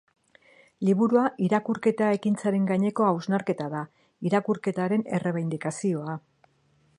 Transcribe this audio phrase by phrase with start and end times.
[0.87, 3.83] Liburua irakurketa ekintzaren gaineko hausnarketa da,
[4.31, 6.17] irakurketaren errebindikazioa.